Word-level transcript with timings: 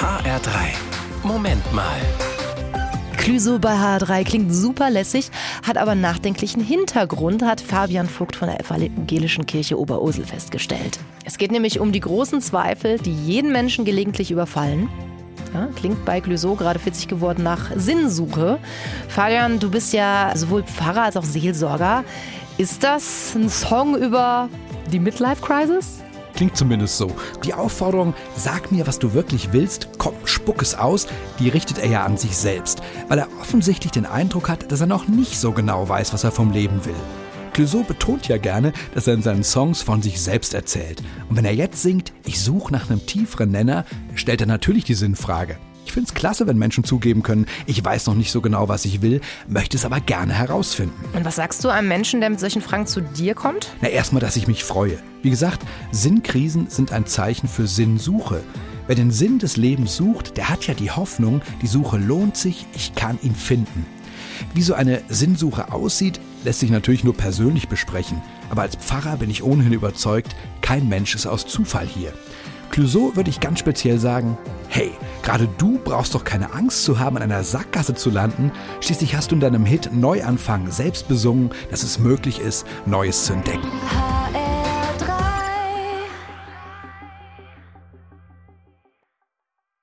HR3. 0.00 0.50
Moment 1.24 1.74
mal. 1.74 2.00
Clüso 3.18 3.58
bei 3.58 3.74
H3 3.74 4.24
klingt 4.24 4.54
super 4.54 4.88
lässig, 4.88 5.30
hat 5.62 5.76
aber 5.76 5.94
nachdenklichen 5.94 6.62
Hintergrund, 6.62 7.42
hat 7.42 7.60
Fabian 7.60 8.08
Vogt 8.08 8.34
von 8.34 8.48
der 8.48 8.60
Evangelischen 8.60 9.44
Kirche 9.44 9.78
Oberursel 9.78 10.24
festgestellt. 10.24 10.98
Es 11.26 11.36
geht 11.36 11.52
nämlich 11.52 11.80
um 11.80 11.92
die 11.92 12.00
großen 12.00 12.40
Zweifel, 12.40 12.96
die 12.96 13.12
jeden 13.12 13.52
Menschen 13.52 13.84
gelegentlich 13.84 14.30
überfallen. 14.30 14.88
Ja, 15.52 15.68
klingt 15.76 16.02
bei 16.06 16.22
Clüso 16.22 16.54
gerade 16.54 16.78
40 16.78 17.06
geworden 17.06 17.42
nach 17.42 17.70
Sinnsuche. 17.76 18.58
Fabian, 19.08 19.58
du 19.58 19.70
bist 19.70 19.92
ja 19.92 20.32
sowohl 20.34 20.62
Pfarrer 20.62 21.02
als 21.02 21.18
auch 21.18 21.24
Seelsorger. 21.24 22.04
Ist 22.56 22.82
das 22.82 23.34
ein 23.34 23.50
Song 23.50 23.98
über 23.98 24.48
die 24.90 24.98
Midlife 24.98 25.42
Crisis? 25.42 26.02
Klingt 26.40 26.56
zumindest 26.56 26.96
so. 26.96 27.12
Die 27.44 27.52
Aufforderung, 27.52 28.14
sag 28.34 28.72
mir, 28.72 28.86
was 28.86 28.98
du 28.98 29.12
wirklich 29.12 29.52
willst, 29.52 29.90
komm, 29.98 30.14
spuck 30.24 30.62
es 30.62 30.74
aus, 30.74 31.06
die 31.38 31.50
richtet 31.50 31.76
er 31.76 31.90
ja 31.90 32.06
an 32.06 32.16
sich 32.16 32.34
selbst, 32.34 32.80
weil 33.08 33.18
er 33.18 33.28
offensichtlich 33.42 33.92
den 33.92 34.06
Eindruck 34.06 34.48
hat, 34.48 34.72
dass 34.72 34.80
er 34.80 34.86
noch 34.86 35.06
nicht 35.06 35.38
so 35.38 35.52
genau 35.52 35.86
weiß, 35.86 36.14
was 36.14 36.24
er 36.24 36.30
vom 36.30 36.50
Leben 36.50 36.86
will. 36.86 36.94
Clouseau 37.52 37.82
betont 37.82 38.26
ja 38.28 38.38
gerne, 38.38 38.72
dass 38.94 39.06
er 39.06 39.12
in 39.12 39.22
seinen 39.22 39.44
Songs 39.44 39.82
von 39.82 40.00
sich 40.00 40.18
selbst 40.18 40.54
erzählt. 40.54 41.02
Und 41.28 41.36
wenn 41.36 41.44
er 41.44 41.54
jetzt 41.54 41.82
singt, 41.82 42.10
ich 42.24 42.40
suche 42.40 42.72
nach 42.72 42.88
einem 42.88 43.04
tieferen 43.04 43.50
Nenner, 43.50 43.84
stellt 44.14 44.40
er 44.40 44.46
natürlich 44.46 44.84
die 44.84 44.94
Sinnfrage. 44.94 45.58
Ich 45.90 45.94
finde 45.94 46.08
es 46.08 46.14
klasse, 46.14 46.46
wenn 46.46 46.56
Menschen 46.56 46.84
zugeben 46.84 47.24
können, 47.24 47.46
ich 47.66 47.84
weiß 47.84 48.06
noch 48.06 48.14
nicht 48.14 48.30
so 48.30 48.40
genau, 48.40 48.68
was 48.68 48.84
ich 48.84 49.02
will, 49.02 49.20
möchte 49.48 49.76
es 49.76 49.84
aber 49.84 49.98
gerne 49.98 50.32
herausfinden. 50.32 50.94
Und 51.14 51.24
was 51.24 51.34
sagst 51.34 51.64
du 51.64 51.68
einem 51.68 51.88
Menschen, 51.88 52.20
der 52.20 52.30
mit 52.30 52.38
solchen 52.38 52.62
Fragen 52.62 52.86
zu 52.86 53.00
dir 53.00 53.34
kommt? 53.34 53.72
Na, 53.80 53.88
erstmal, 53.88 54.20
dass 54.20 54.36
ich 54.36 54.46
mich 54.46 54.62
freue. 54.62 54.98
Wie 55.22 55.30
gesagt, 55.30 55.62
Sinnkrisen 55.90 56.70
sind 56.70 56.92
ein 56.92 57.06
Zeichen 57.06 57.48
für 57.48 57.66
Sinnsuche. 57.66 58.40
Wer 58.86 58.94
den 58.94 59.10
Sinn 59.10 59.40
des 59.40 59.56
Lebens 59.56 59.96
sucht, 59.96 60.36
der 60.36 60.48
hat 60.48 60.64
ja 60.68 60.74
die 60.74 60.92
Hoffnung, 60.92 61.42
die 61.60 61.66
Suche 61.66 61.98
lohnt 61.98 62.36
sich, 62.36 62.66
ich 62.72 62.94
kann 62.94 63.18
ihn 63.22 63.34
finden. 63.34 63.84
Wie 64.54 64.62
so 64.62 64.74
eine 64.74 65.02
Sinnsuche 65.08 65.72
aussieht, 65.72 66.20
lässt 66.44 66.60
sich 66.60 66.70
natürlich 66.70 67.02
nur 67.02 67.16
persönlich 67.16 67.68
besprechen. 67.68 68.22
Aber 68.48 68.62
als 68.62 68.76
Pfarrer 68.76 69.16
bin 69.16 69.28
ich 69.28 69.42
ohnehin 69.42 69.72
überzeugt, 69.72 70.36
kein 70.60 70.88
Mensch 70.88 71.16
ist 71.16 71.26
aus 71.26 71.48
Zufall 71.48 71.88
hier. 71.88 72.12
Clouseau 72.70 73.16
würde 73.16 73.30
ich 73.30 73.40
ganz 73.40 73.58
speziell 73.58 73.98
sagen, 73.98 74.38
hey, 74.68 74.92
gerade 75.30 75.48
du 75.58 75.78
brauchst 75.84 76.16
doch 76.16 76.24
keine 76.24 76.54
Angst 76.54 76.82
zu 76.82 76.98
haben, 76.98 77.16
in 77.16 77.22
einer 77.22 77.44
Sackgasse 77.44 77.94
zu 77.94 78.10
landen. 78.10 78.50
Schließlich 78.80 79.14
hast 79.14 79.30
du 79.30 79.36
in 79.36 79.40
deinem 79.40 79.64
Hit 79.64 79.90
Neuanfang 79.92 80.68
selbst 80.72 81.06
besungen, 81.06 81.50
dass 81.70 81.84
es 81.84 82.00
möglich 82.00 82.40
ist, 82.40 82.66
Neues 82.84 83.26
zu 83.26 83.34
entdecken. 83.34 83.68